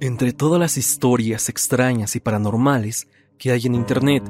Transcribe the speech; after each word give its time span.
Entre 0.00 0.34
todas 0.34 0.60
las 0.60 0.76
historias 0.76 1.48
extrañas 1.48 2.16
y 2.16 2.20
paranormales 2.20 3.08
que 3.38 3.50
hay 3.50 3.62
en 3.64 3.74
Internet, 3.74 4.22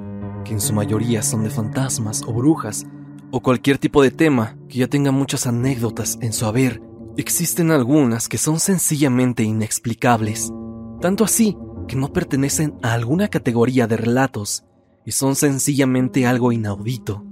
que 0.44 0.52
en 0.52 0.60
su 0.60 0.72
mayoría 0.72 1.22
son 1.22 1.42
de 1.42 1.50
fantasmas 1.50 2.22
o 2.24 2.32
brujas, 2.32 2.86
o 3.32 3.40
cualquier 3.40 3.78
tipo 3.78 4.00
de 4.00 4.12
tema 4.12 4.56
que 4.68 4.78
ya 4.78 4.86
tenga 4.86 5.10
muchas 5.10 5.44
anécdotas 5.48 6.18
en 6.20 6.32
su 6.32 6.46
haber, 6.46 6.80
existen 7.16 7.72
algunas 7.72 8.28
que 8.28 8.38
son 8.38 8.60
sencillamente 8.60 9.42
inexplicables, 9.42 10.52
tanto 11.00 11.24
así 11.24 11.56
que 11.88 11.96
no 11.96 12.12
pertenecen 12.12 12.74
a 12.82 12.92
alguna 12.92 13.26
categoría 13.26 13.88
de 13.88 13.96
relatos 13.96 14.64
y 15.04 15.10
son 15.10 15.34
sencillamente 15.34 16.28
algo 16.28 16.52
inaudito. 16.52 17.24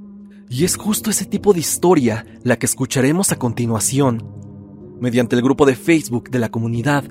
Y 0.51 0.65
es 0.65 0.77
justo 0.77 1.11
ese 1.11 1.25
tipo 1.25 1.53
de 1.53 1.61
historia 1.61 2.27
la 2.43 2.59
que 2.59 2.67
escucharemos 2.67 3.31
a 3.31 3.39
continuación. 3.39 4.27
Mediante 5.01 5.37
el 5.37 5.43
grupo 5.43 5.67
de 5.67 5.77
Facebook 5.77 6.31
de 6.31 6.41
la 6.41 6.51
comunidad, 6.51 7.05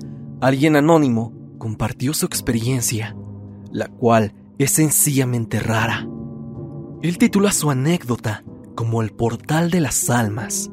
alguien 0.44 0.76
anónimo 0.76 1.32
compartió 1.56 2.12
su 2.12 2.26
experiencia, 2.26 3.16
la 3.72 3.88
cual 3.88 4.34
es 4.58 4.72
sencillamente 4.72 5.58
rara. 5.58 6.06
Él 7.00 7.16
titula 7.16 7.50
su 7.50 7.70
anécdota 7.70 8.44
como 8.74 9.00
el 9.00 9.10
portal 9.10 9.70
de 9.70 9.80
las 9.80 10.10
almas. 10.10 10.70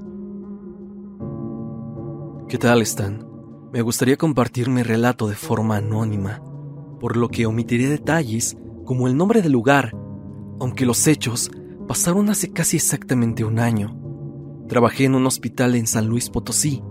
¿Qué 2.50 2.58
tal 2.58 2.82
están? 2.82 3.26
Me 3.72 3.82
gustaría 3.82 4.18
compartir 4.18 4.70
mi 4.70 4.84
relato 4.84 5.30
de 5.30 5.36
forma 5.36 5.78
anónima, 5.78 6.42
por 7.00 7.16
lo 7.16 7.30
que 7.30 7.46
omitiré 7.46 7.88
detalles 7.88 8.58
como 8.84 9.08
el 9.08 9.16
nombre 9.16 9.42
del 9.42 9.54
lugar, 9.54 9.96
aunque 10.60 10.86
los 10.86 11.08
hechos 11.08 11.50
pasaron 11.88 12.30
hace 12.30 12.52
casi 12.52 12.76
exactamente 12.76 13.46
un 13.46 13.58
año. 13.58 13.98
Trabajé 14.68 15.06
en 15.06 15.16
un 15.16 15.26
hospital 15.28 15.76
en 15.76 15.88
San 15.88 16.08
Luis 16.08 16.30
Potosí. 16.30 16.84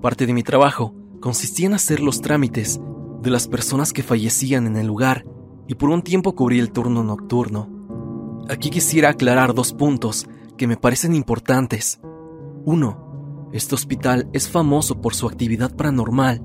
Parte 0.00 0.26
de 0.26 0.32
mi 0.32 0.42
trabajo 0.42 1.01
consistía 1.22 1.68
en 1.68 1.74
hacer 1.74 2.00
los 2.00 2.20
trámites 2.20 2.78
de 3.22 3.30
las 3.30 3.48
personas 3.48 3.94
que 3.94 4.02
fallecían 4.02 4.66
en 4.66 4.76
el 4.76 4.88
lugar 4.88 5.24
y 5.66 5.76
por 5.76 5.88
un 5.88 6.02
tiempo 6.02 6.34
cubrí 6.34 6.58
el 6.58 6.72
turno 6.72 7.02
nocturno. 7.02 8.44
Aquí 8.50 8.68
quisiera 8.68 9.10
aclarar 9.10 9.54
dos 9.54 9.72
puntos 9.72 10.26
que 10.58 10.66
me 10.66 10.76
parecen 10.76 11.14
importantes. 11.14 12.00
Uno, 12.64 13.48
este 13.52 13.74
hospital 13.74 14.28
es 14.32 14.48
famoso 14.48 15.00
por 15.00 15.14
su 15.14 15.26
actividad 15.26 15.74
paranormal, 15.74 16.42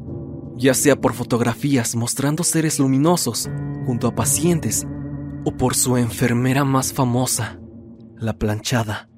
ya 0.56 0.74
sea 0.74 0.96
por 0.96 1.14
fotografías 1.14 1.96
mostrando 1.96 2.44
seres 2.44 2.80
luminosos 2.80 3.50
junto 3.86 4.08
a 4.08 4.16
pacientes 4.16 4.88
o 5.44 5.58
por 5.58 5.76
su 5.76 5.98
enfermera 5.98 6.64
más 6.64 6.94
famosa, 6.94 7.60
la 8.16 8.38
planchada, 8.38 9.10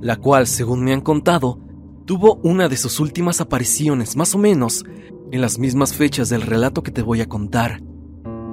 la 0.00 0.16
cual, 0.16 0.46
según 0.46 0.82
me 0.84 0.92
han 0.92 1.02
contado, 1.02 1.65
tuvo 2.06 2.36
una 2.44 2.68
de 2.68 2.76
sus 2.76 3.00
últimas 3.00 3.40
apariciones 3.40 4.16
más 4.16 4.34
o 4.34 4.38
menos 4.38 4.84
en 5.32 5.40
las 5.40 5.58
mismas 5.58 5.92
fechas 5.92 6.28
del 6.28 6.40
relato 6.40 6.84
que 6.84 6.92
te 6.92 7.02
voy 7.02 7.20
a 7.20 7.28
contar, 7.28 7.82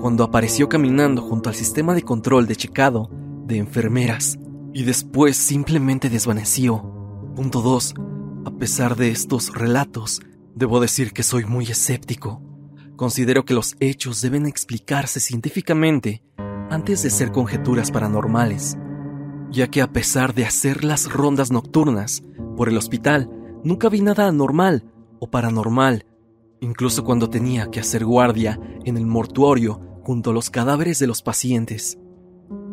cuando 0.01 0.23
apareció 0.23 0.67
caminando 0.67 1.21
junto 1.21 1.49
al 1.49 1.55
sistema 1.55 1.93
de 1.93 2.01
control 2.01 2.47
de 2.47 2.55
checado 2.55 3.11
de 3.45 3.57
enfermeras 3.57 4.39
y 4.73 4.83
después 4.83 5.37
simplemente 5.37 6.09
desvaneció. 6.09 6.81
Punto 7.35 7.61
2. 7.61 7.93
A 8.45 8.51
pesar 8.51 8.95
de 8.95 9.11
estos 9.11 9.53
relatos, 9.53 10.21
debo 10.55 10.79
decir 10.79 11.13
que 11.13 11.21
soy 11.21 11.45
muy 11.45 11.65
escéptico. 11.65 12.41
Considero 12.95 13.45
que 13.45 13.53
los 13.53 13.75
hechos 13.79 14.21
deben 14.21 14.47
explicarse 14.47 15.19
científicamente 15.19 16.23
antes 16.71 17.03
de 17.03 17.11
ser 17.11 17.31
conjeturas 17.31 17.91
paranormales, 17.91 18.77
ya 19.51 19.67
que 19.67 19.83
a 19.83 19.91
pesar 19.91 20.33
de 20.33 20.45
hacer 20.45 20.83
las 20.83 21.11
rondas 21.11 21.51
nocturnas 21.51 22.23
por 22.57 22.67
el 22.67 22.77
hospital, 22.77 23.29
nunca 23.63 23.89
vi 23.89 24.01
nada 24.01 24.27
anormal 24.27 24.83
o 25.19 25.29
paranormal, 25.29 26.05
incluso 26.59 27.03
cuando 27.03 27.29
tenía 27.29 27.69
que 27.71 27.79
hacer 27.79 28.05
guardia 28.05 28.59
en 28.85 28.97
el 28.97 29.05
mortuorio 29.05 29.81
junto 30.03 30.31
a 30.31 30.33
los 30.33 30.49
cadáveres 30.49 30.99
de 30.99 31.07
los 31.07 31.21
pacientes. 31.21 31.97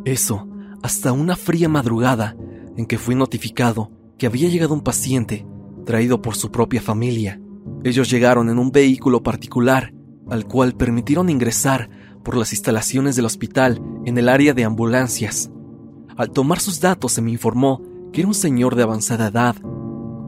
Eso 0.05 0.49
hasta 0.83 1.13
una 1.13 1.37
fría 1.37 1.69
madrugada 1.69 2.37
en 2.77 2.87
que 2.87 2.99
fui 2.99 3.15
notificado 3.15 3.91
que 4.19 4.27
había 4.27 4.49
llegado 4.49 4.75
un 4.75 4.83
paciente 4.83 5.47
traído 5.85 6.23
por 6.23 6.35
su 6.35 6.51
propia 6.51 6.81
familia. 6.81 7.41
Ellos 7.85 8.11
llegaron 8.11 8.49
en 8.49 8.59
un 8.59 8.71
vehículo 8.71 9.23
particular 9.23 9.93
al 10.29 10.47
cual 10.47 10.75
permitieron 10.75 11.29
ingresar 11.29 11.91
por 12.23 12.37
las 12.37 12.53
instalaciones 12.53 13.17
del 13.17 13.25
hospital 13.25 13.83
en 14.05 14.17
el 14.19 14.29
área 14.29 14.55
de 14.55 14.65
ambulancias. 14.65 15.51
Al 16.17 16.31
tomar 16.31 16.61
sus 16.61 16.81
datos 16.81 17.13
se 17.13 17.23
me 17.23 17.31
informó 17.31 17.83
que 18.13 18.21
era 18.21 18.29
un 18.29 18.35
señor 18.35 18.75
de 18.75 18.83
avanzada 18.83 19.29
edad, 19.29 19.57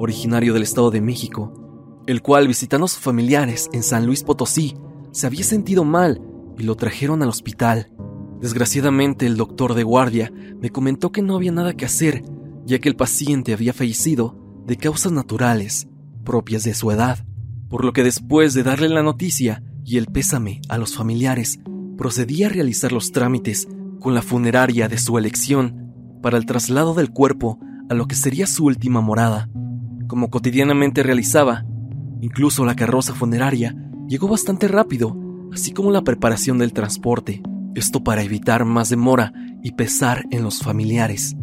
originario 0.03 0.53
del 0.53 0.65
Estado 0.65 0.91
de 0.91 1.01
México, 1.01 2.03
el 2.07 2.23
cual 2.23 2.49
visitando 2.49 2.87
a 2.87 2.89
sus 2.89 2.99
familiares 2.99 3.71
en 3.73 3.85
San 3.85 4.05
Luis 4.05 4.25
Potosí 4.25 4.75
se 5.13 5.27
había 5.27 5.45
sentido 5.45 5.85
mal 5.85 6.21
y 6.59 6.65
lo 6.65 6.75
trajeron 6.75 7.23
al 7.23 7.29
hospital. 7.29 7.93
Desgraciadamente 8.41 9.27
el 9.27 9.37
doctor 9.37 9.75
de 9.75 9.85
guardia 9.85 10.33
me 10.61 10.71
comentó 10.71 11.13
que 11.13 11.23
no 11.23 11.37
había 11.37 11.53
nada 11.53 11.75
que 11.75 11.85
hacer, 11.85 12.25
ya 12.67 12.81
que 12.81 12.89
el 12.89 12.97
paciente 12.97 13.53
había 13.53 13.73
fallecido 13.73 14.37
de 14.67 14.77
causas 14.77 15.13
naturales, 15.13 15.87
propias 16.25 16.65
de 16.65 16.75
su 16.75 16.91
edad, 16.91 17.25
por 17.69 17.85
lo 17.85 17.93
que 17.93 18.03
después 18.03 18.55
de 18.55 18.65
darle 18.65 18.89
la 18.89 19.05
noticia 19.05 19.63
y 19.85 19.99
el 19.99 20.07
pésame 20.07 20.61
a 20.69 20.79
los 20.79 20.97
familiares, 20.97 21.61
procedí 21.97 22.43
a 22.43 22.49
realizar 22.49 22.91
los 22.91 23.13
trámites 23.13 23.69
con 24.01 24.15
la 24.15 24.23
funeraria 24.23 24.89
de 24.89 24.99
su 24.99 25.17
elección 25.17 25.93
para 26.21 26.39
el 26.39 26.47
traslado 26.47 26.95
del 26.95 27.11
cuerpo 27.11 27.61
a 27.89 27.95
lo 27.95 28.07
que 28.07 28.17
sería 28.17 28.49
su 28.49 28.65
última 28.65 29.01
morada. 29.01 29.49
Como 30.13 30.29
cotidianamente 30.29 31.03
realizaba, 31.03 31.65
incluso 32.21 32.67
la 32.67 32.77
carroza 32.77 33.15
funeraria 33.15 33.75
llegó 34.07 34.29
bastante 34.29 34.69
rápido, 34.69 35.17
así 35.55 35.73
como 35.73 35.91
la 35.91 36.03
preparación 36.03 36.59
del 36.59 36.75
transporte. 36.75 37.41
Esto 37.75 38.05
para 38.05 38.23
evitar 38.23 38.67
más 38.67 38.91
demora 38.91 39.33
y 39.63 39.73
pesar 39.73 40.27
en 40.31 40.43
los 40.45 40.59
familiares. 40.59 41.35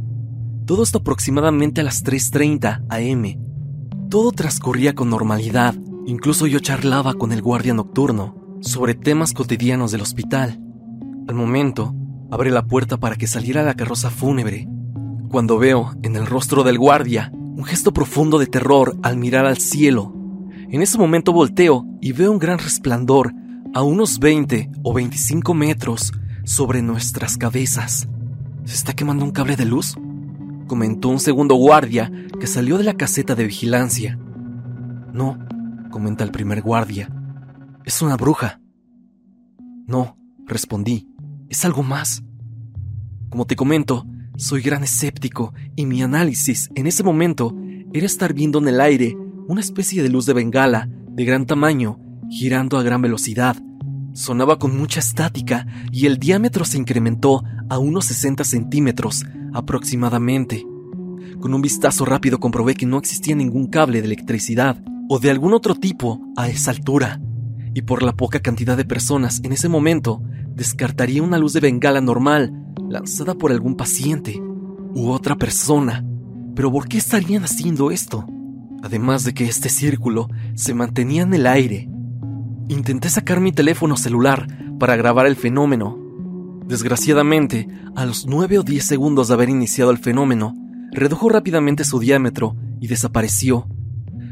Todo 0.67 0.83
esto 0.83 0.99
aproximadamente 0.99 1.81
a 1.81 1.83
las 1.83 2.05
3.30 2.05 2.85
am. 2.89 4.07
Todo 4.07 4.31
transcurría 4.33 4.93
con 4.93 5.09
normalidad, 5.09 5.73
incluso 6.05 6.45
yo 6.45 6.59
charlaba 6.59 7.15
con 7.15 7.31
el 7.31 7.41
guardia 7.41 7.73
nocturno 7.73 8.59
sobre 8.61 8.93
temas 8.93 9.33
cotidianos 9.33 9.91
del 9.91 10.01
hospital. 10.01 10.61
Al 11.27 11.33
momento, 11.33 11.95
abre 12.29 12.51
la 12.51 12.67
puerta 12.67 12.97
para 12.97 13.15
que 13.15 13.25
saliera 13.25 13.63
la 13.63 13.73
carroza 13.73 14.11
fúnebre, 14.11 14.67
cuando 15.27 15.57
veo 15.57 15.93
en 16.03 16.15
el 16.15 16.27
rostro 16.27 16.63
del 16.63 16.77
guardia 16.77 17.31
un 17.59 17.65
gesto 17.65 17.91
profundo 17.91 18.39
de 18.39 18.47
terror 18.47 18.97
al 19.03 19.17
mirar 19.17 19.45
al 19.45 19.57
cielo. 19.57 20.13
En 20.69 20.81
ese 20.81 20.97
momento 20.97 21.33
volteo 21.33 21.85
y 21.99 22.13
veo 22.13 22.31
un 22.31 22.39
gran 22.39 22.57
resplandor 22.57 23.33
a 23.73 23.83
unos 23.83 24.19
20 24.19 24.71
o 24.81 24.93
25 24.93 25.53
metros 25.53 26.13
sobre 26.45 26.81
nuestras 26.81 27.37
cabezas. 27.37 28.07
¿Se 28.63 28.75
está 28.75 28.93
quemando 28.93 29.25
un 29.25 29.31
cable 29.31 29.57
de 29.57 29.65
luz? 29.65 29.97
Comentó 30.67 31.09
un 31.09 31.19
segundo 31.19 31.55
guardia 31.55 32.09
que 32.39 32.47
salió 32.47 32.77
de 32.77 32.85
la 32.85 32.93
caseta 32.93 33.35
de 33.35 33.43
vigilancia. 33.43 34.17
No, 35.11 35.37
comenta 35.91 36.23
el 36.23 36.31
primer 36.31 36.61
guardia. 36.61 37.13
Es 37.83 38.01
una 38.01 38.15
bruja. 38.15 38.61
No, 39.85 40.17
respondí. 40.45 41.09
Es 41.49 41.65
algo 41.65 41.83
más. 41.83 42.23
Como 43.29 43.45
te 43.45 43.57
comento, 43.57 44.05
soy 44.39 44.61
gran 44.61 44.83
escéptico 44.83 45.53
y 45.75 45.85
mi 45.85 46.01
análisis 46.01 46.69
en 46.73 46.87
ese 46.87 47.03
momento 47.03 47.53
era 47.91 48.05
estar 48.05 48.33
viendo 48.33 48.59
en 48.59 48.69
el 48.69 48.79
aire 48.79 49.17
una 49.49 49.59
especie 49.59 50.01
de 50.01 50.07
luz 50.07 50.25
de 50.25 50.33
bengala 50.33 50.87
de 51.09 51.25
gran 51.25 51.45
tamaño 51.45 51.99
girando 52.29 52.77
a 52.77 52.83
gran 52.83 53.01
velocidad. 53.01 53.57
Sonaba 54.13 54.57
con 54.57 54.77
mucha 54.77 55.01
estática 55.01 55.67
y 55.91 56.05
el 56.05 56.19
diámetro 56.19 56.63
se 56.63 56.77
incrementó 56.77 57.43
a 57.69 57.79
unos 57.79 58.05
60 58.05 58.45
centímetros 58.45 59.25
aproximadamente. 59.53 60.65
Con 61.41 61.53
un 61.53 61.61
vistazo 61.61 62.05
rápido 62.05 62.39
comprobé 62.39 62.75
que 62.75 62.85
no 62.85 62.97
existía 62.97 63.35
ningún 63.35 63.67
cable 63.67 63.99
de 63.99 64.05
electricidad 64.05 64.81
o 65.09 65.19
de 65.19 65.31
algún 65.31 65.53
otro 65.53 65.75
tipo 65.75 66.21
a 66.37 66.47
esa 66.47 66.71
altura, 66.71 67.19
y 67.73 67.81
por 67.81 68.03
la 68.03 68.13
poca 68.13 68.39
cantidad 68.39 68.77
de 68.77 68.85
personas 68.85 69.41
en 69.43 69.51
ese 69.51 69.69
momento, 69.69 70.21
descartaría 70.59 71.23
una 71.23 71.37
luz 71.37 71.53
de 71.53 71.61
bengala 71.61 72.01
normal 72.01 72.53
lanzada 72.89 73.33
por 73.33 73.53
algún 73.53 73.75
paciente 73.75 74.41
u 74.93 75.09
otra 75.09 75.37
persona. 75.37 76.05
Pero 76.53 76.69
¿por 76.69 76.89
qué 76.89 76.97
estarían 76.97 77.45
haciendo 77.45 77.91
esto? 77.91 78.27
Además 78.83 79.23
de 79.23 79.33
que 79.33 79.45
este 79.45 79.69
círculo 79.69 80.27
se 80.55 80.73
mantenía 80.73 81.21
en 81.21 81.33
el 81.33 81.47
aire. 81.47 81.89
Intenté 82.67 83.09
sacar 83.09 83.39
mi 83.39 83.53
teléfono 83.53 83.95
celular 83.95 84.47
para 84.77 84.97
grabar 84.97 85.27
el 85.27 85.37
fenómeno. 85.37 85.97
Desgraciadamente, 86.67 87.69
a 87.95 88.05
los 88.05 88.25
9 88.25 88.59
o 88.59 88.63
10 88.63 88.83
segundos 88.83 89.29
de 89.29 89.35
haber 89.35 89.47
iniciado 89.47 89.91
el 89.91 89.97
fenómeno, 89.97 90.55
redujo 90.91 91.29
rápidamente 91.29 91.85
su 91.85 91.99
diámetro 91.99 92.57
y 92.81 92.87
desapareció. 92.87 93.65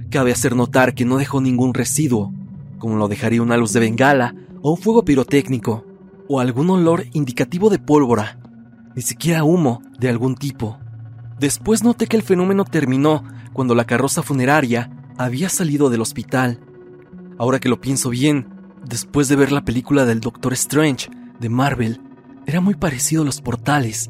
Cabe 0.10 0.34
hacer 0.34 0.58
notar 0.58 0.94
que 0.94 1.06
no 1.06 1.20
dejó 1.20 1.40
ningún 1.40 1.74
residuo, 1.74 2.34
como 2.80 2.98
lo 2.98 3.08
dejaría 3.08 3.42
una 3.42 3.56
luz 3.56 3.72
de 3.72 3.80
bengala 3.80 4.36
o 4.62 4.72
un 4.72 4.78
fuego 4.78 5.06
pirotécnico, 5.06 5.87
o 6.28 6.40
algún 6.40 6.70
olor 6.70 7.06
indicativo 7.14 7.70
de 7.70 7.80
pólvora, 7.80 8.40
ni 8.96 9.02
siquiera 9.02 9.44
humo 9.44 9.82
de 10.00 10.10
algún 10.10 10.36
tipo. 10.36 10.78
Después 11.40 11.84
noté 11.84 12.08
que 12.08 12.18
el 12.18 12.24
fenómeno 12.24 12.66
terminó 12.66 13.24
cuando 13.54 13.76
la 13.76 13.86
carroza 13.86 14.24
funeraria 14.24 14.92
había 15.18 15.50
salido 15.50 15.90
del 15.90 16.02
hospital. 16.02 16.60
Ahora 17.38 17.60
que 17.60 17.70
lo 17.70 17.80
pienso 17.80 18.10
bien, 18.10 18.58
Después 18.88 19.28
de 19.28 19.36
ver 19.36 19.52
la 19.52 19.66
película 19.66 20.06
del 20.06 20.22
Doctor 20.22 20.54
Strange 20.54 21.10
de 21.42 21.50
Marvel, 21.50 22.00
era 22.46 22.62
muy 22.62 22.74
parecido 22.76 23.24
a 23.24 23.26
los 23.26 23.42
portales 23.42 24.10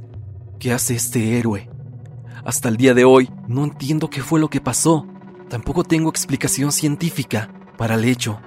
que 0.60 0.72
hace 0.72 0.94
este 0.94 1.40
héroe. 1.40 1.68
Hasta 2.46 2.70
el 2.70 2.78
día 2.78 2.94
de 2.94 3.04
hoy 3.04 3.28
no 3.48 3.64
entiendo 3.64 4.12
qué 4.12 4.22
fue 4.22 4.40
lo 4.40 4.50
que 4.50 4.62
pasó. 4.62 5.08
Tampoco 5.50 5.84
tengo 5.84 6.12
explicación 6.12 6.72
científica 6.72 7.50
para 7.76 7.96
el 7.96 8.06
hecho. 8.06 8.40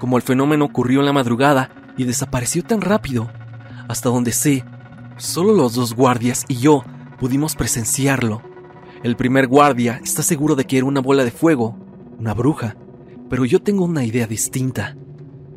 Como 0.00 0.16
el 0.16 0.24
fenómeno 0.24 0.64
ocurrió 0.64 1.00
en 1.00 1.06
la 1.06 1.12
madrugada 1.12 1.70
y 2.00 2.04
desapareció 2.04 2.62
tan 2.62 2.80
rápido, 2.80 3.30
hasta 3.86 4.08
donde 4.08 4.32
sé, 4.32 4.64
solo 5.18 5.52
los 5.52 5.74
dos 5.74 5.92
guardias 5.92 6.46
y 6.48 6.56
yo 6.56 6.82
pudimos 7.18 7.56
presenciarlo. 7.56 8.40
El 9.02 9.16
primer 9.16 9.48
guardia 9.48 10.00
está 10.02 10.22
seguro 10.22 10.56
de 10.56 10.64
que 10.64 10.78
era 10.78 10.86
una 10.86 11.02
bola 11.02 11.24
de 11.24 11.30
fuego, 11.30 11.76
una 12.18 12.32
bruja, 12.32 12.74
pero 13.28 13.44
yo 13.44 13.60
tengo 13.60 13.84
una 13.84 14.02
idea 14.02 14.26
distinta. 14.26 14.96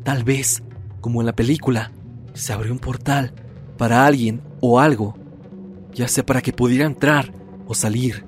Tal 0.02 0.22
vez, 0.22 0.62
como 1.00 1.22
en 1.22 1.26
la 1.26 1.34
película, 1.34 1.92
se 2.34 2.52
abrió 2.52 2.72
un 2.72 2.78
portal 2.78 3.32
para 3.78 4.04
alguien 4.04 4.42
o 4.60 4.78
algo, 4.78 5.16
ya 5.94 6.08
sea 6.08 6.26
para 6.26 6.42
que 6.42 6.52
pudiera 6.52 6.84
entrar 6.84 7.32
o 7.66 7.72
salir. 7.72 8.26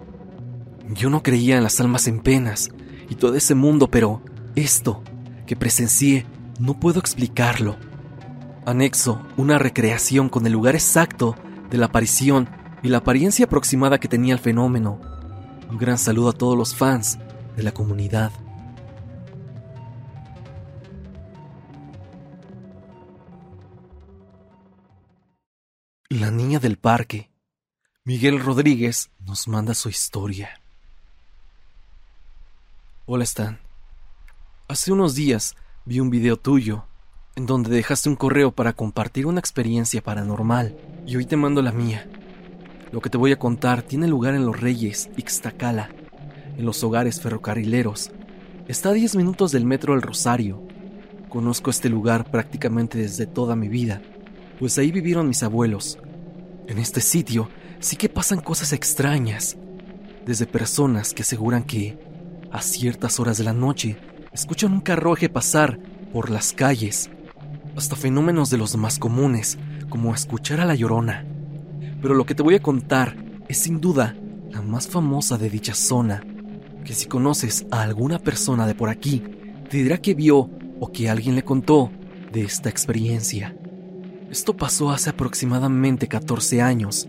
Yo 0.95 1.11
no 1.11 1.23
creía 1.23 1.59
en 1.59 1.65
las 1.65 1.81
almas 1.81 2.09
en 2.09 2.21
penas 2.21 2.71
y 3.11 3.17
todo 3.17 3.35
ese 3.35 3.55
mundo, 3.55 3.91
pero 3.91 4.23
esto 4.55 5.03
que 5.47 5.55
presencié 5.55 6.25
no 6.59 6.81
puedo 6.81 6.99
explicarlo. 6.99 7.77
Anexo 8.67 9.25
una 9.37 9.59
recreación 9.59 10.29
con 10.29 10.45
el 10.45 10.53
lugar 10.53 10.75
exacto 10.75 11.37
de 11.71 11.79
la 11.79 11.87
aparición 11.87 12.49
y 12.83 12.89
la 12.89 12.99
apariencia 12.99 13.45
aproximada 13.45 14.01
que 14.01 14.09
tenía 14.09 14.35
el 14.35 14.41
fenómeno. 14.41 15.01
Un 15.71 15.79
gran 15.79 15.99
saludo 15.99 16.31
a 16.31 16.33
todos 16.33 16.59
los 16.59 16.75
fans 16.75 17.17
de 17.57 17.63
la 17.63 17.71
comunidad. 17.71 18.33
La 26.09 26.33
niña 26.33 26.59
del 26.59 26.77
parque. 26.77 27.31
Miguel 28.03 28.41
Rodríguez 28.41 29.11
nos 29.21 29.47
manda 29.47 29.75
su 29.75 29.91
historia. 29.91 30.61
Hola 33.05 33.23
Stan. 33.23 33.61
Hace 34.67 34.91
unos 34.91 35.15
días 35.15 35.55
vi 35.85 36.01
un 36.01 36.11
video 36.11 36.37
tuyo 36.37 36.85
en 37.37 37.47
donde 37.47 37.71
dejaste 37.71 38.09
un 38.09 38.17
correo 38.17 38.51
para 38.51 38.73
compartir 38.73 39.27
una 39.27 39.41
experiencia 39.41 40.03
paranormal 40.03 40.77
y 41.07 41.17
hoy 41.17 41.27
te 41.27 41.37
mando 41.37 41.63
la 41.63 41.73
mía. 41.73 42.09
Lo 42.91 43.01
que 43.01 43.11
te 43.11 43.19
voy 43.19 43.33
a 43.33 43.39
contar 43.39 43.83
tiene 43.83 44.09
lugar 44.09 44.35
en 44.35 44.45
Los 44.45 44.61
Reyes, 44.61 45.11
Ixtacala, 45.17 45.91
en 46.57 46.65
los 46.65 46.83
hogares 46.83 47.21
ferrocarrileros. 47.21 48.11
Está 48.67 48.89
a 48.89 48.95
10 48.95 49.17
minutos 49.17 49.53
del 49.53 49.65
metro 49.65 49.95
El 49.95 50.03
Rosario. 50.03 50.63
Conozco 51.29 51.71
este 51.71 51.89
lugar 51.89 52.31
prácticamente 52.31 52.99
desde 52.99 53.27
toda 53.27 53.55
mi 53.55 53.69
vida 53.69 54.01
pues 54.59 54.79
ahí 54.79 54.91
vivieron 54.91 55.29
mis 55.29 55.43
abuelos. 55.43 55.99
En 56.67 56.79
este 56.79 57.01
sitio 57.01 57.49
sí 57.81 57.97
que 57.97 58.09
pasan 58.09 58.41
cosas 58.41 58.73
extrañas, 58.73 59.57
desde 60.25 60.47
personas 60.47 61.13
que 61.15 61.23
aseguran 61.23 61.63
que, 61.63 61.99
a 62.51 62.63
ciertas 62.63 63.21
horas 63.21 63.39
de 63.39 63.45
la 63.45 63.53
noche, 63.53 63.97
escuchan 64.33 64.73
un 64.73 64.81
carruaje 64.81 65.29
pasar 65.29 65.79
por 66.13 66.31
las 66.31 66.53
calles, 66.53 67.11
hasta 67.77 67.95
fenómenos 67.95 68.51
de 68.51 68.59
los 68.59 68.77
más 68.77 68.99
comunes, 68.99 69.59
como 69.89 70.15
escuchar 70.15 70.61
a 70.61 70.65
la 70.65 70.75
llorona. 70.75 71.27
Pero 72.01 72.15
lo 72.15 72.25
que 72.25 72.35
te 72.35 72.43
voy 72.43 72.55
a 72.55 72.63
contar 72.63 73.17
es 73.49 73.59
sin 73.59 73.81
duda 73.81 74.17
la 74.51 74.63
más 74.63 74.89
famosa 74.89 75.37
de 75.37 75.51
dicha 75.51 75.75
zona, 75.75 76.25
que 76.85 76.95
si 76.95 77.07
conoces 77.07 77.67
a 77.71 77.83
alguna 77.83 78.19
persona 78.19 78.67
de 78.67 78.75
por 78.75 78.89
aquí, 78.89 79.23
te 79.69 79.79
dirá 79.79 79.99
que 79.99 80.15
vio 80.15 80.51
o 80.81 80.93
que 80.93 81.11
alguien 81.11 81.35
le 81.35 81.45
contó 81.45 81.91
de 82.33 82.43
esta 82.43 82.69
experiencia. 82.69 83.57
Esto 84.31 84.57
pasó 84.57 84.91
hace 84.91 85.11
aproximadamente 85.11 86.09
14 86.09 86.63
años, 86.63 87.07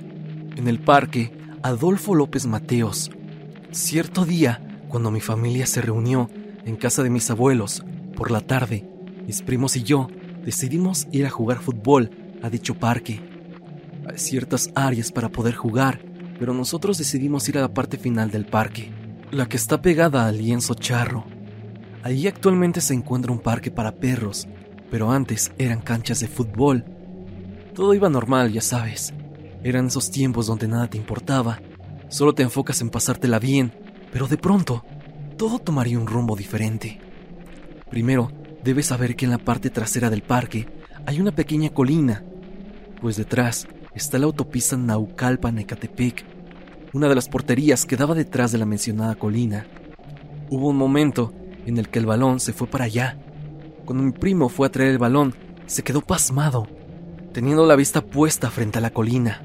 en 0.56 0.68
el 0.68 0.80
parque 0.80 1.32
Adolfo 1.64 2.16
López 2.16 2.46
Mateos. 2.46 3.12
Cierto 3.72 4.26
día, 4.26 4.82
cuando 4.90 5.12
mi 5.12 5.22
familia 5.22 5.66
se 5.66 5.82
reunió 5.82 6.30
en 6.66 6.76
casa 6.76 7.04
de 7.04 7.10
mis 7.10 7.30
abuelos, 7.30 7.84
por 8.16 8.32
la 8.32 8.42
tarde, 8.42 8.90
mis 9.26 9.42
primos 9.42 9.76
y 9.76 9.84
yo 9.84 10.08
decidimos 10.48 11.08
ir 11.12 11.28
a 11.28 11.30
jugar 11.30 11.60
fútbol 11.60 12.10
a 12.42 12.50
dicho 12.50 12.74
parque. 12.74 13.22
Hay 14.10 14.18
ciertas 14.18 14.72
áreas 14.74 15.12
para 15.12 15.30
poder 15.30 15.54
jugar, 15.54 16.00
pero 16.40 16.56
nosotros 16.56 16.98
decidimos 16.98 17.48
ir 17.50 17.60
a 17.60 17.62
la 17.62 17.74
parte 17.74 17.98
final 17.98 18.32
del 18.32 18.48
parque, 18.48 18.92
la 19.30 19.48
que 19.48 19.58
está 19.58 19.82
pegada 19.82 20.26
al 20.26 20.40
lienzo 20.40 20.74
charro. 20.74 21.26
Allí 22.02 22.28
actualmente 22.28 22.82
se 22.82 22.96
encuentra 22.96 23.32
un 23.32 23.40
parque 23.40 23.70
para 23.70 23.92
perros, 23.92 24.48
pero 24.90 25.12
antes 25.12 25.52
eran 25.60 25.82
canchas 25.82 26.22
de 26.22 26.28
fútbol 26.28 26.86
todo 27.78 27.94
iba 27.94 28.10
normal, 28.10 28.52
ya 28.52 28.62
sabes. 28.62 29.14
Eran 29.64 29.86
esos 29.86 30.10
tiempos 30.10 30.48
donde 30.48 30.68
nada 30.68 30.90
te 30.90 30.98
importaba, 30.98 31.62
solo 32.10 32.34
te 32.34 32.42
enfocas 32.42 32.82
en 32.82 32.90
pasártela 32.90 33.38
bien, 33.38 33.72
pero 34.12 34.28
de 34.28 34.36
pronto, 34.36 34.84
todo 35.38 35.60
tomaría 35.60 36.00
un 36.00 36.08
rumbo 36.08 36.36
diferente. 36.36 37.00
Primero, 37.92 38.32
debes 38.68 38.88
saber 38.88 39.16
que 39.16 39.24
en 39.24 39.32
la 39.32 39.38
parte 39.38 39.70
trasera 39.70 40.10
del 40.10 40.24
parque 40.24 40.68
hay 41.06 41.22
una 41.22 41.32
pequeña 41.32 41.70
colina, 41.70 42.26
pues 43.00 43.16
detrás 43.16 43.66
está 43.96 44.20
la 44.20 44.26
autopista 44.26 44.76
Naucalpan-Ecatepec, 44.76 46.26
una 46.92 47.08
de 47.08 47.16
las 47.16 47.30
porterías 47.30 47.86
que 47.86 47.96
daba 47.96 48.14
detrás 48.14 48.52
de 48.52 48.58
la 48.58 48.66
mencionada 48.66 49.16
colina. 49.16 49.66
Hubo 50.50 50.68
un 50.68 50.76
momento 50.76 51.34
en 51.66 51.78
el 51.78 51.88
que 51.88 52.00
el 52.00 52.06
balón 52.06 52.42
se 52.42 52.52
fue 52.52 52.68
para 52.68 52.84
allá. 52.84 53.18
Cuando 53.86 54.04
mi 54.04 54.12
primo 54.12 54.50
fue 54.50 54.68
a 54.68 54.72
traer 54.72 54.92
el 54.92 54.98
balón, 54.98 55.34
se 55.66 55.82
quedó 55.82 56.02
pasmado 56.02 56.68
teniendo 57.32 57.66
la 57.66 57.78
vista 57.78 58.02
puesta 58.02 58.50
frente 58.50 58.80
a 58.80 58.82
la 58.82 58.90
colina. 58.90 59.44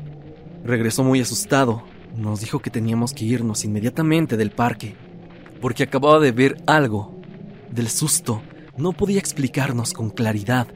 Regresó 0.64 1.04
muy 1.04 1.20
asustado. 1.20 1.84
Nos 2.16 2.40
dijo 2.40 2.58
que 2.58 2.70
teníamos 2.70 3.12
que 3.12 3.24
irnos 3.24 3.64
inmediatamente 3.64 4.36
del 4.36 4.50
parque, 4.50 4.96
porque 5.60 5.84
acababa 5.84 6.18
de 6.18 6.32
ver 6.32 6.56
algo. 6.66 7.20
Del 7.70 7.88
susto, 7.88 8.42
no 8.76 8.92
podía 8.92 9.18
explicarnos 9.18 9.92
con 9.92 10.10
claridad. 10.10 10.66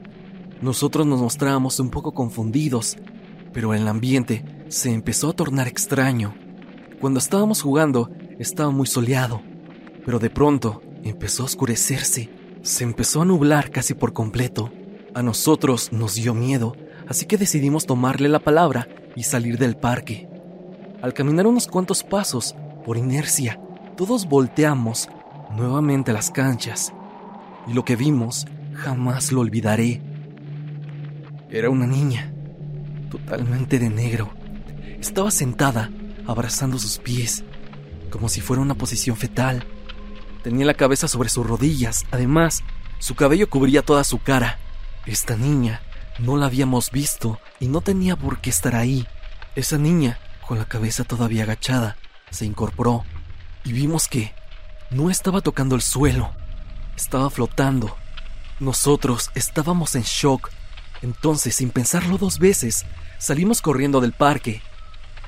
Nosotros 0.61 1.07
nos 1.07 1.21
mostrábamos 1.21 1.81
un 1.81 1.91
poco 1.91 2.13
confundidos, 2.13 2.97
pero 3.53 3.75
el 3.75 3.89
ambiente 3.89 4.45
se 4.69 4.93
empezó 4.93 5.31
a 5.31 5.33
tornar 5.35 5.69
extraño. 5.69 6.35
Cuando 7.01 7.19
estábamos 7.19 7.63
jugando, 7.63 8.11
estaba 8.39 8.71
muy 8.71 8.87
soleado, 8.87 9.43
pero 10.05 10.19
de 10.19 10.31
pronto 10.31 10.83
empezó 11.03 11.43
a 11.43 11.47
oscurecerse. 11.47 12.31
Se 12.63 12.85
empezó 12.85 13.23
a 13.23 13.25
nublar 13.25 13.71
casi 13.71 13.95
por 13.95 14.13
completo. 14.13 14.71
A 15.15 15.23
nosotros 15.23 15.93
nos 15.93 16.15
dio 16.15 16.35
miedo 16.35 16.77
así 17.09 17.27
que 17.27 17.39
decidimos 17.39 17.87
tomarle 17.87 18.29
la 18.29 18.41
palabra 18.41 18.89
y 19.15 19.23
salir 19.23 19.59
del 19.59 19.77
parque. 19.77 20.29
Al 21.03 21.15
caminar 21.15 21.47
unos 21.47 21.67
cuantos 21.67 22.03
pasos, 22.03 22.55
por 22.85 22.97
inercia, 22.97 23.61
todos 23.97 24.29
volteamos 24.29 25.09
nuevamente 25.57 26.11
a 26.11 26.15
las 26.15 26.31
canchas, 26.31 26.93
y 27.67 27.73
lo 27.73 27.85
que 27.85 27.97
vimos 27.97 28.47
jamás 28.75 29.33
lo 29.33 29.41
olvidaré. 29.41 30.03
Era 31.51 31.71
una 31.71 31.87
niña, 31.87 32.33
totalmente 33.11 33.79
de 33.79 33.91
negro. 33.91 34.35
Estaba 35.01 35.31
sentada, 35.31 35.91
abrazando 36.27 36.79
sus 36.79 36.99
pies, 36.99 37.45
como 38.11 38.29
si 38.29 38.41
fuera 38.41 38.63
una 38.63 38.75
posición 38.75 39.17
fetal. 39.17 39.65
Tenía 40.43 40.67
la 40.67 40.75
cabeza 40.75 41.09
sobre 41.09 41.29
sus 41.29 41.47
rodillas, 41.47 42.05
además, 42.11 42.63
su 42.99 43.15
cabello 43.15 43.49
cubría 43.49 43.83
toda 43.83 44.05
su 44.05 44.19
cara. 44.19 44.59
Esta 45.07 45.37
niña 45.37 45.83
no 46.19 46.37
la 46.37 46.47
habíamos 46.47 46.91
visto 46.91 47.39
y 47.61 47.69
no 47.69 47.81
tenía 47.81 48.17
por 48.17 48.41
qué 48.41 48.51
estar 48.51 48.75
ahí. 48.75 49.07
Esa 49.55 49.79
niña, 49.79 50.19
con 50.47 50.59
la 50.59 50.67
cabeza 50.67 51.05
todavía 51.05 51.45
agachada, 51.45 51.97
se 52.31 52.47
incorporó 52.47 53.05
y 53.65 53.73
vimos 53.73 54.09
que 54.09 54.33
no 54.91 55.11
estaba 55.11 55.41
tocando 55.41 55.75
el 55.75 55.83
suelo, 55.83 56.33
estaba 56.97 57.31
flotando. 57.31 57.97
Nosotros 58.59 59.31
estábamos 59.35 59.95
en 59.95 60.03
shock. 60.03 60.51
Entonces, 61.03 61.57
sin 61.57 61.71
pensarlo 61.71 62.19
dos 62.19 62.39
veces, 62.39 62.87
salimos 63.19 63.61
corriendo 63.61 64.01
del 64.01 64.13
parque. 64.13 64.63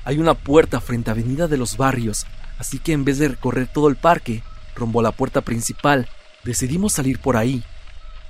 Hay 0.03 0.17
una 0.17 0.33
puerta 0.33 0.81
frente 0.81 1.09
a 1.09 1.13
Avenida 1.13 1.47
de 1.47 1.57
los 1.57 1.77
Barrios, 1.77 2.25
así 2.57 2.79
que 2.79 2.93
en 2.93 3.05
vez 3.05 3.19
de 3.19 3.27
recorrer 3.27 3.67
todo 3.67 3.87
el 3.87 3.95
parque, 3.95 4.43
rumbo 4.75 4.99
a 4.99 5.03
la 5.03 5.11
puerta 5.11 5.41
principal, 5.41 6.09
decidimos 6.43 6.93
salir 6.93 7.19
por 7.19 7.37
ahí. 7.37 7.63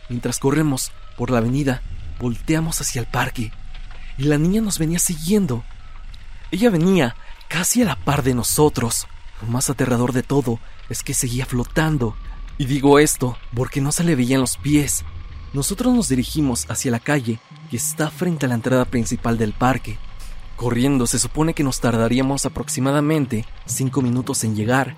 Mientras 0.10 0.39
corremos 0.39 0.91
por 1.17 1.31
la 1.31 1.38
avenida, 1.38 1.81
volteamos 2.19 2.81
hacia 2.81 3.00
el 3.01 3.08
parque 3.08 3.51
y 4.17 4.24
la 4.24 4.38
niña 4.38 4.62
nos 4.62 4.77
venía 4.77 5.00
siguiendo. 5.00 5.63
Ella 6.51 6.69
venía 6.69 7.15
casi 7.48 7.81
a 7.81 7.86
la 7.86 7.96
par 7.96 8.22
de 8.22 8.34
nosotros. 8.34 9.08
Lo 9.41 9.48
más 9.48 9.69
aterrador 9.69 10.12
de 10.12 10.24
todo 10.24 10.60
es 10.89 11.03
que 11.03 11.13
seguía 11.13 11.46
flotando. 11.46 12.17
Y 12.59 12.65
digo 12.65 12.99
esto 12.99 13.37
porque 13.55 13.79
no 13.79 13.93
se 13.93 14.03
le 14.03 14.17
veían 14.17 14.41
los 14.41 14.57
pies. 14.57 15.05
Nosotros 15.53 15.95
nos 15.95 16.09
dirigimos 16.09 16.69
hacia 16.69 16.91
la 16.91 16.99
calle 16.99 17.39
que 17.71 17.77
está 17.77 18.11
frente 18.11 18.45
a 18.45 18.49
la 18.49 18.55
entrada 18.55 18.83
principal 18.83 19.37
del 19.37 19.53
parque. 19.53 19.97
Corriendo 20.57 21.07
se 21.07 21.19
supone 21.19 21.53
que 21.53 21.63
nos 21.63 21.79
tardaríamos 21.79 22.45
aproximadamente 22.45 23.45
cinco 23.65 24.01
minutos 24.01 24.43
en 24.43 24.57
llegar, 24.57 24.97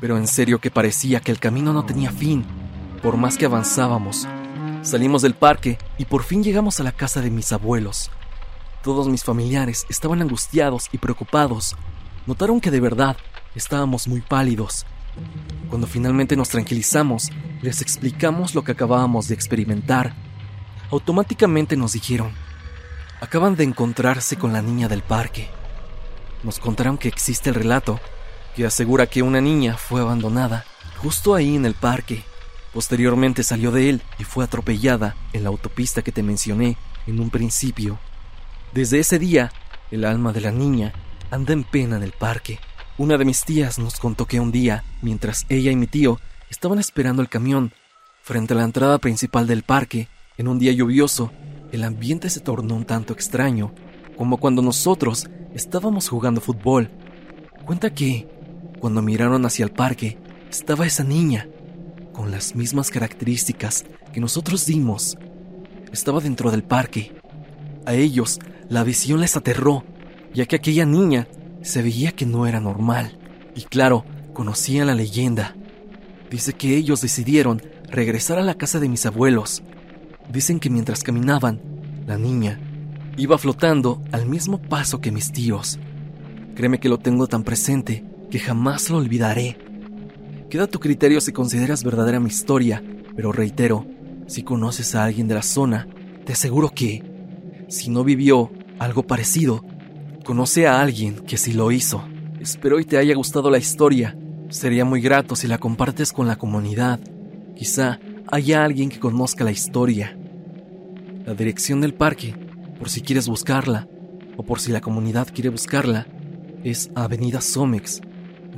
pero 0.00 0.16
en 0.16 0.26
serio 0.26 0.58
que 0.58 0.70
parecía 0.70 1.20
que 1.20 1.30
el 1.30 1.38
camino 1.38 1.74
no 1.74 1.84
tenía 1.84 2.10
fin, 2.10 2.46
por 3.02 3.18
más 3.18 3.36
que 3.36 3.44
avanzábamos. 3.44 4.26
Salimos 4.80 5.20
del 5.20 5.34
parque 5.34 5.76
y 5.98 6.06
por 6.06 6.22
fin 6.22 6.42
llegamos 6.42 6.80
a 6.80 6.82
la 6.82 6.92
casa 6.92 7.20
de 7.20 7.30
mis 7.30 7.52
abuelos. 7.52 8.10
Todos 8.82 9.08
mis 9.08 9.22
familiares 9.22 9.84
estaban 9.90 10.22
angustiados 10.22 10.88
y 10.92 10.96
preocupados. 10.96 11.76
Notaron 12.26 12.58
que 12.58 12.70
de 12.70 12.80
verdad 12.80 13.18
estábamos 13.54 14.08
muy 14.08 14.22
pálidos. 14.22 14.86
Cuando 15.72 15.86
finalmente 15.86 16.36
nos 16.36 16.50
tranquilizamos, 16.50 17.30
les 17.62 17.80
explicamos 17.80 18.54
lo 18.54 18.62
que 18.62 18.72
acabábamos 18.72 19.28
de 19.28 19.34
experimentar. 19.34 20.12
Automáticamente 20.90 21.78
nos 21.78 21.94
dijeron, 21.94 22.30
acaban 23.22 23.56
de 23.56 23.64
encontrarse 23.64 24.36
con 24.36 24.52
la 24.52 24.60
niña 24.60 24.86
del 24.88 25.00
parque. 25.00 25.48
Nos 26.42 26.58
contaron 26.58 26.98
que 26.98 27.08
existe 27.08 27.48
el 27.48 27.54
relato 27.54 28.00
que 28.54 28.66
asegura 28.66 29.06
que 29.06 29.22
una 29.22 29.40
niña 29.40 29.78
fue 29.78 30.02
abandonada 30.02 30.66
justo 30.98 31.34
ahí 31.34 31.56
en 31.56 31.64
el 31.64 31.72
parque. 31.72 32.22
Posteriormente 32.74 33.42
salió 33.42 33.70
de 33.70 33.88
él 33.88 34.02
y 34.18 34.24
fue 34.24 34.44
atropellada 34.44 35.16
en 35.32 35.42
la 35.42 35.48
autopista 35.48 36.02
que 36.02 36.12
te 36.12 36.22
mencioné 36.22 36.76
en 37.06 37.18
un 37.18 37.30
principio. 37.30 37.98
Desde 38.74 38.98
ese 38.98 39.18
día, 39.18 39.50
el 39.90 40.04
alma 40.04 40.34
de 40.34 40.42
la 40.42 40.52
niña 40.52 40.92
anda 41.30 41.54
en 41.54 41.64
pena 41.64 41.96
en 41.96 42.02
el 42.02 42.12
parque. 42.12 42.60
Una 42.98 43.16
de 43.16 43.24
mis 43.24 43.44
tías 43.44 43.78
nos 43.78 43.98
contó 43.98 44.26
que 44.26 44.38
un 44.38 44.52
día, 44.52 44.84
mientras 45.00 45.46
ella 45.48 45.70
y 45.70 45.76
mi 45.76 45.86
tío 45.86 46.20
estaban 46.50 46.78
esperando 46.78 47.22
el 47.22 47.28
camión 47.30 47.72
frente 48.20 48.52
a 48.52 48.56
la 48.58 48.64
entrada 48.64 48.98
principal 48.98 49.46
del 49.46 49.62
parque, 49.62 50.08
en 50.36 50.46
un 50.46 50.58
día 50.58 50.72
lluvioso, 50.72 51.32
el 51.72 51.84
ambiente 51.84 52.28
se 52.28 52.40
tornó 52.40 52.74
un 52.76 52.84
tanto 52.84 53.14
extraño, 53.14 53.72
como 54.18 54.36
cuando 54.36 54.60
nosotros 54.60 55.26
estábamos 55.54 56.10
jugando 56.10 56.42
fútbol. 56.42 56.90
Cuenta 57.64 57.94
que, 57.94 58.28
cuando 58.78 59.00
miraron 59.00 59.46
hacia 59.46 59.64
el 59.64 59.72
parque, 59.72 60.18
estaba 60.50 60.84
esa 60.84 61.02
niña, 61.02 61.48
con 62.12 62.30
las 62.30 62.54
mismas 62.54 62.90
características 62.90 63.86
que 64.12 64.20
nosotros 64.20 64.66
dimos. 64.66 65.16
Estaba 65.92 66.20
dentro 66.20 66.50
del 66.50 66.62
parque. 66.62 67.12
A 67.86 67.94
ellos 67.94 68.38
la 68.68 68.84
visión 68.84 69.20
les 69.20 69.34
aterró, 69.34 69.82
ya 70.34 70.44
que 70.44 70.56
aquella 70.56 70.84
niña 70.84 71.26
se 71.62 71.82
veía 71.82 72.12
que 72.12 72.26
no 72.26 72.46
era 72.46 72.60
normal. 72.60 73.18
Y 73.54 73.62
claro, 73.62 74.04
conocían 74.32 74.86
la 74.86 74.94
leyenda. 74.94 75.54
Dice 76.30 76.52
que 76.54 76.76
ellos 76.76 77.00
decidieron 77.00 77.62
regresar 77.88 78.38
a 78.38 78.42
la 78.42 78.54
casa 78.54 78.80
de 78.80 78.88
mis 78.88 79.06
abuelos. 79.06 79.62
Dicen 80.30 80.60
que 80.60 80.70
mientras 80.70 81.02
caminaban, 81.02 81.60
la 82.06 82.18
niña 82.18 82.58
iba 83.16 83.36
flotando 83.38 84.02
al 84.12 84.26
mismo 84.26 84.58
paso 84.58 85.00
que 85.00 85.12
mis 85.12 85.32
tíos. 85.32 85.78
Créeme 86.54 86.80
que 86.80 86.88
lo 86.88 86.98
tengo 86.98 87.26
tan 87.26 87.44
presente 87.44 88.04
que 88.30 88.38
jamás 88.38 88.90
lo 88.90 88.98
olvidaré. 88.98 89.58
Queda 90.48 90.64
a 90.64 90.68
tu 90.68 90.80
criterio 90.80 91.20
si 91.20 91.32
consideras 91.32 91.84
verdadera 91.84 92.20
mi 92.20 92.28
historia, 92.28 92.82
pero 93.14 93.32
reitero, 93.32 93.86
si 94.26 94.42
conoces 94.42 94.94
a 94.94 95.04
alguien 95.04 95.28
de 95.28 95.34
la 95.34 95.42
zona, 95.42 95.86
te 96.24 96.32
aseguro 96.32 96.70
que, 96.70 97.02
si 97.68 97.90
no 97.90 98.04
vivió 98.04 98.50
algo 98.78 99.02
parecido, 99.02 99.64
conoce 100.22 100.66
a 100.66 100.80
alguien 100.80 101.16
que 101.16 101.36
sí 101.36 101.52
lo 101.52 101.70
hizo. 101.72 102.02
Espero 102.40 102.80
y 102.80 102.84
te 102.84 102.98
haya 102.98 103.14
gustado 103.14 103.50
la 103.50 103.58
historia. 103.58 104.16
Sería 104.48 104.84
muy 104.84 105.00
grato 105.00 105.36
si 105.36 105.46
la 105.46 105.58
compartes 105.58 106.12
con 106.12 106.26
la 106.26 106.36
comunidad. 106.36 107.00
Quizá 107.56 108.00
haya 108.30 108.64
alguien 108.64 108.88
que 108.88 109.00
conozca 109.00 109.44
la 109.44 109.52
historia. 109.52 110.16
La 111.24 111.34
dirección 111.34 111.80
del 111.80 111.94
parque, 111.94 112.34
por 112.78 112.90
si 112.90 113.00
quieres 113.00 113.28
buscarla, 113.28 113.88
o 114.36 114.42
por 114.42 114.60
si 114.60 114.72
la 114.72 114.80
comunidad 114.80 115.28
quiere 115.32 115.50
buscarla, 115.50 116.06
es 116.64 116.90
Avenida 116.94 117.40
Somex, 117.40 118.00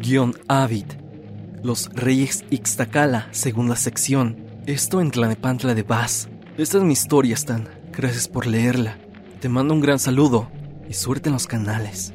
guion 0.00 0.34
Avid, 0.48 0.86
Los 1.62 1.90
Reyes 1.92 2.44
Ixtacala, 2.50 3.28
segunda 3.32 3.76
sección. 3.76 4.36
Esto 4.66 5.00
en 5.00 5.10
Tlanepantla 5.10 5.74
de 5.74 5.82
Vaz. 5.82 6.28
Esta 6.56 6.78
es 6.78 6.84
mi 6.84 6.92
historia, 6.92 7.34
Stan. 7.34 7.68
Gracias 7.92 8.28
por 8.28 8.46
leerla. 8.46 8.98
Te 9.40 9.48
mando 9.48 9.74
un 9.74 9.80
gran 9.80 9.98
saludo 9.98 10.48
y 10.88 10.94
suerte 10.94 11.28
en 11.28 11.34
los 11.34 11.46
canales. 11.46 12.12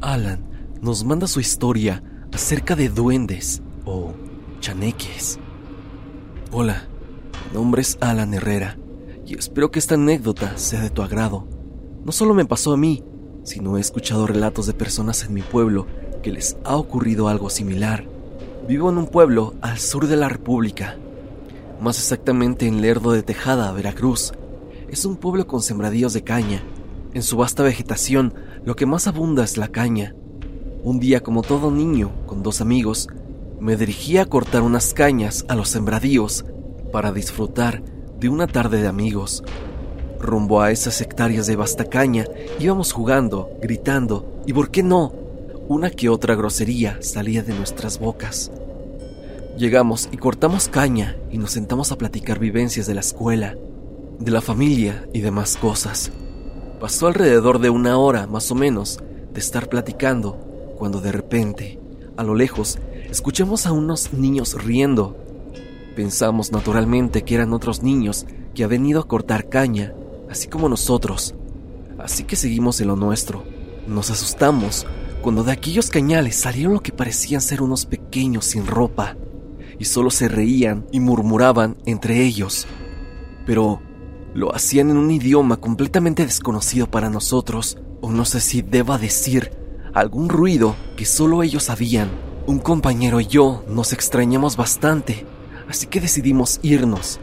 Alan 0.00 0.44
nos 0.80 1.04
manda 1.04 1.26
su 1.26 1.40
historia 1.40 2.02
acerca 2.32 2.74
de 2.74 2.88
duendes 2.88 3.62
o 3.84 4.12
chaneques. 4.60 5.38
Hola, 6.50 6.88
mi 7.48 7.54
nombre 7.54 7.82
es 7.82 7.96
Alan 8.00 8.34
Herrera 8.34 8.76
y 9.24 9.38
espero 9.38 9.70
que 9.70 9.78
esta 9.78 9.94
anécdota 9.94 10.58
sea 10.58 10.82
de 10.82 10.90
tu 10.90 11.02
agrado. 11.02 11.46
No 12.04 12.12
solo 12.12 12.34
me 12.34 12.44
pasó 12.44 12.72
a 12.72 12.76
mí, 12.76 13.04
sino 13.44 13.78
he 13.78 13.80
escuchado 13.80 14.26
relatos 14.26 14.66
de 14.66 14.74
personas 14.74 15.24
en 15.24 15.34
mi 15.34 15.42
pueblo 15.42 15.86
que 16.22 16.32
les 16.32 16.56
ha 16.64 16.76
ocurrido 16.76 17.28
algo 17.28 17.48
similar. 17.48 18.11
Vivo 18.68 18.90
en 18.90 18.98
un 18.98 19.08
pueblo 19.08 19.54
al 19.60 19.78
sur 19.80 20.06
de 20.06 20.14
la 20.14 20.28
República, 20.28 20.96
más 21.80 21.98
exactamente 21.98 22.68
en 22.68 22.80
Lerdo 22.80 23.10
de 23.10 23.24
Tejada, 23.24 23.72
Veracruz. 23.72 24.32
Es 24.88 25.04
un 25.04 25.16
pueblo 25.16 25.48
con 25.48 25.62
sembradíos 25.62 26.12
de 26.12 26.22
caña. 26.22 26.62
En 27.12 27.24
su 27.24 27.36
vasta 27.36 27.64
vegetación, 27.64 28.34
lo 28.64 28.76
que 28.76 28.86
más 28.86 29.08
abunda 29.08 29.42
es 29.42 29.56
la 29.56 29.66
caña. 29.66 30.14
Un 30.84 31.00
día, 31.00 31.24
como 31.24 31.42
todo 31.42 31.72
niño, 31.72 32.12
con 32.26 32.44
dos 32.44 32.60
amigos, 32.60 33.08
me 33.58 33.76
dirigí 33.76 34.18
a 34.18 34.26
cortar 34.26 34.62
unas 34.62 34.94
cañas 34.94 35.44
a 35.48 35.56
los 35.56 35.68
sembradíos 35.68 36.44
para 36.92 37.10
disfrutar 37.10 37.82
de 38.20 38.28
una 38.28 38.46
tarde 38.46 38.80
de 38.80 38.86
amigos. 38.86 39.42
Rumbo 40.20 40.60
a 40.60 40.70
esas 40.70 41.00
hectáreas 41.00 41.48
de 41.48 41.56
vasta 41.56 41.86
caña 41.86 42.26
íbamos 42.60 42.92
jugando, 42.92 43.50
gritando 43.60 44.40
y, 44.46 44.52
¿por 44.52 44.70
qué 44.70 44.84
no? 44.84 45.21
Una 45.68 45.90
que 45.90 46.08
otra 46.08 46.34
grosería 46.34 46.98
salía 47.00 47.42
de 47.42 47.54
nuestras 47.54 47.98
bocas. 47.98 48.50
Llegamos 49.56 50.08
y 50.10 50.16
cortamos 50.16 50.68
caña 50.68 51.16
y 51.30 51.38
nos 51.38 51.52
sentamos 51.52 51.92
a 51.92 51.96
platicar 51.96 52.40
vivencias 52.40 52.86
de 52.86 52.94
la 52.94 53.00
escuela, 53.00 53.56
de 54.18 54.30
la 54.32 54.40
familia 54.40 55.06
y 55.12 55.20
demás 55.20 55.56
cosas. 55.56 56.10
Pasó 56.80 57.06
alrededor 57.06 57.60
de 57.60 57.70
una 57.70 57.96
hora, 57.96 58.26
más 58.26 58.50
o 58.50 58.56
menos, 58.56 58.98
de 59.32 59.38
estar 59.38 59.68
platicando 59.68 60.74
cuando 60.76 61.00
de 61.00 61.12
repente, 61.12 61.78
a 62.16 62.24
lo 62.24 62.34
lejos, 62.34 62.78
escuchamos 63.08 63.64
a 63.66 63.72
unos 63.72 64.12
niños 64.12 64.62
riendo. 64.64 65.16
Pensamos 65.94 66.50
naturalmente 66.50 67.22
que 67.22 67.36
eran 67.36 67.52
otros 67.52 67.84
niños 67.84 68.26
que 68.52 68.64
habían 68.64 68.82
venido 68.82 69.00
a 69.00 69.06
cortar 69.06 69.48
caña, 69.48 69.94
así 70.28 70.48
como 70.48 70.68
nosotros. 70.68 71.34
Así 71.98 72.24
que 72.24 72.34
seguimos 72.34 72.80
en 72.80 72.88
lo 72.88 72.96
nuestro. 72.96 73.44
Nos 73.86 74.10
asustamos 74.10 74.86
cuando 75.22 75.44
de 75.44 75.52
aquellos 75.52 75.88
cañales 75.88 76.36
salieron 76.36 76.74
lo 76.74 76.80
que 76.80 76.92
parecían 76.92 77.40
ser 77.40 77.62
unos 77.62 77.86
pequeños 77.86 78.44
sin 78.44 78.66
ropa, 78.66 79.16
y 79.78 79.84
solo 79.84 80.10
se 80.10 80.28
reían 80.28 80.86
y 80.92 81.00
murmuraban 81.00 81.76
entre 81.86 82.22
ellos. 82.24 82.66
Pero 83.46 83.80
lo 84.34 84.54
hacían 84.54 84.90
en 84.90 84.96
un 84.96 85.10
idioma 85.10 85.56
completamente 85.58 86.26
desconocido 86.26 86.90
para 86.90 87.08
nosotros, 87.08 87.78
o 88.00 88.10
no 88.10 88.24
sé 88.24 88.40
si 88.40 88.62
deba 88.62 88.98
decir 88.98 89.52
algún 89.94 90.28
ruido 90.28 90.74
que 90.96 91.04
solo 91.04 91.42
ellos 91.42 91.64
sabían. 91.64 92.10
Un 92.46 92.58
compañero 92.58 93.20
y 93.20 93.26
yo 93.26 93.64
nos 93.68 93.92
extrañamos 93.92 94.56
bastante, 94.56 95.24
así 95.68 95.86
que 95.86 96.00
decidimos 96.00 96.58
irnos. 96.62 97.20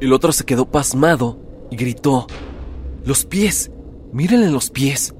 El 0.00 0.14
otro 0.14 0.32
se 0.32 0.44
quedó 0.44 0.64
pasmado 0.70 1.38
y 1.70 1.76
gritó, 1.76 2.26
¡Los 3.04 3.26
pies! 3.26 3.70
¡Mírenle 4.12 4.50
los 4.50 4.70
pies! 4.70 5.14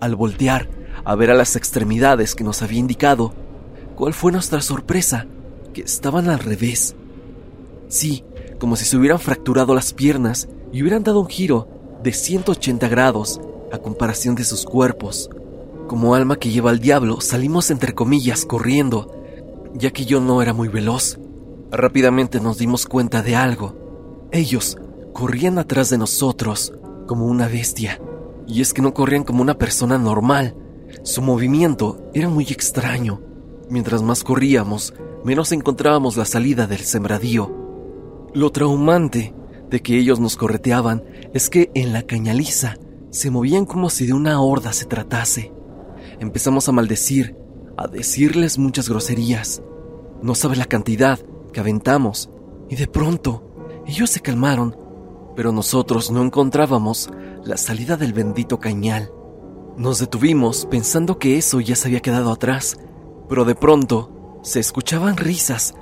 Al 0.00 0.14
voltear 0.14 0.68
a 1.06 1.14
ver 1.14 1.30
a 1.30 1.34
las 1.34 1.54
extremidades 1.54 2.34
que 2.34 2.42
nos 2.42 2.62
había 2.62 2.80
indicado, 2.80 3.32
¿cuál 3.94 4.12
fue 4.12 4.32
nuestra 4.32 4.60
sorpresa? 4.60 5.26
Que 5.72 5.82
estaban 5.82 6.28
al 6.28 6.40
revés. 6.40 6.96
Sí, 7.86 8.24
como 8.58 8.74
si 8.74 8.84
se 8.84 8.96
hubieran 8.96 9.20
fracturado 9.20 9.72
las 9.72 9.92
piernas 9.92 10.48
y 10.72 10.82
hubieran 10.82 11.04
dado 11.04 11.20
un 11.20 11.28
giro 11.28 11.68
de 12.02 12.12
180 12.12 12.88
grados 12.88 13.40
a 13.72 13.78
comparación 13.78 14.34
de 14.34 14.42
sus 14.42 14.64
cuerpos. 14.64 15.30
Como 15.86 16.16
alma 16.16 16.40
que 16.40 16.50
lleva 16.50 16.70
al 16.70 16.80
diablo, 16.80 17.20
salimos 17.20 17.70
entre 17.70 17.94
comillas 17.94 18.44
corriendo, 18.44 19.12
ya 19.74 19.92
que 19.92 20.06
yo 20.06 20.20
no 20.20 20.42
era 20.42 20.54
muy 20.54 20.66
veloz. 20.66 21.20
Rápidamente 21.70 22.40
nos 22.40 22.58
dimos 22.58 22.84
cuenta 22.84 23.22
de 23.22 23.36
algo. 23.36 24.28
Ellos 24.32 24.76
corrían 25.12 25.60
atrás 25.60 25.88
de 25.88 25.98
nosotros 25.98 26.72
como 27.06 27.26
una 27.26 27.46
bestia. 27.46 28.00
Y 28.48 28.60
es 28.60 28.74
que 28.74 28.82
no 28.82 28.92
corrían 28.92 29.22
como 29.22 29.40
una 29.40 29.54
persona 29.54 29.98
normal. 29.98 30.56
Su 31.02 31.22
movimiento 31.22 32.10
era 32.14 32.28
muy 32.28 32.44
extraño. 32.44 33.20
Mientras 33.68 34.02
más 34.02 34.24
corríamos, 34.24 34.94
menos 35.24 35.52
encontrábamos 35.52 36.16
la 36.16 36.24
salida 36.24 36.66
del 36.66 36.80
sembradío. 36.80 37.52
Lo 38.34 38.50
traumante 38.50 39.34
de 39.70 39.80
que 39.80 39.98
ellos 39.98 40.20
nos 40.20 40.36
correteaban 40.36 41.04
es 41.34 41.50
que 41.50 41.70
en 41.74 41.92
la 41.92 42.02
cañaliza 42.02 42.76
se 43.10 43.30
movían 43.30 43.64
como 43.64 43.90
si 43.90 44.06
de 44.06 44.12
una 44.12 44.40
horda 44.40 44.72
se 44.72 44.84
tratase. 44.84 45.52
Empezamos 46.20 46.68
a 46.68 46.72
maldecir, 46.72 47.36
a 47.76 47.88
decirles 47.88 48.58
muchas 48.58 48.88
groserías. 48.88 49.62
No 50.22 50.34
sabe 50.34 50.56
la 50.56 50.66
cantidad 50.66 51.18
que 51.52 51.60
aventamos. 51.60 52.30
Y 52.68 52.76
de 52.76 52.86
pronto, 52.86 53.82
ellos 53.86 54.10
se 54.10 54.20
calmaron, 54.20 54.76
pero 55.34 55.52
nosotros 55.52 56.10
no 56.10 56.22
encontrábamos 56.22 57.10
la 57.44 57.56
salida 57.56 57.96
del 57.96 58.12
bendito 58.12 58.58
cañal. 58.58 59.10
Nos 59.76 59.98
detuvimos 59.98 60.64
pensando 60.70 61.18
que 61.18 61.36
eso 61.36 61.60
ya 61.60 61.76
se 61.76 61.88
había 61.88 62.00
quedado 62.00 62.32
atrás, 62.32 62.78
pero 63.28 63.44
de 63.44 63.54
pronto 63.54 64.38
se 64.42 64.58
escuchaban 64.58 65.18
risas 65.18 65.74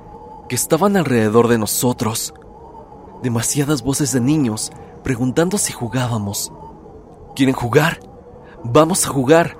que 0.49 0.55
estaban 0.55 0.97
alrededor 0.97 1.47
de 1.47 1.57
nosotros. 1.57 2.33
Demasiadas 3.23 3.83
voces 3.83 4.11
de 4.11 4.19
niños 4.19 4.71
preguntando 5.01 5.57
si 5.57 5.71
jugábamos. 5.71 6.51
¿Quieren 7.37 7.55
jugar? 7.55 8.01
Vamos 8.65 9.05
a 9.05 9.09
jugar. 9.09 9.57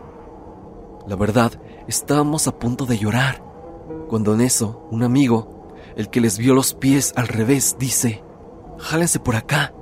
La 1.08 1.16
verdad, 1.16 1.54
estábamos 1.88 2.48
a 2.48 2.60
punto 2.60 2.86
de 2.86 2.98
llorar, 2.98 3.42
cuando 4.10 4.34
en 4.34 4.42
eso 4.42 4.86
un 4.92 5.04
amigo, 5.04 5.70
el 5.96 6.10
que 6.10 6.20
les 6.20 6.38
vio 6.38 6.54
los 6.54 6.74
pies 6.74 7.14
al 7.16 7.30
revés, 7.30 7.78
dice, 7.80 8.22
jálense 8.80 9.20
por 9.20 9.38
acá. 9.38 9.74